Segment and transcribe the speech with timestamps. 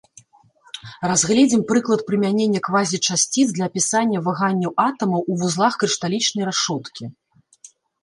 [1.11, 7.03] Разгледзім прыклад прымянення квазічасціц для апісання ваганняў атамаў ў вузлах крышталічнай рашоткі.